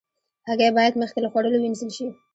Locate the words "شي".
1.97-2.07